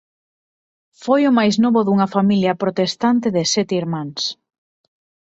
Foi 1.03 1.21
o 1.29 1.35
máis 1.37 1.55
novo 1.63 1.79
dunha 1.83 2.11
familia 2.15 2.59
protestante 2.63 3.27
de 3.35 3.43
sete 3.53 3.73
irmáns. 3.83 4.21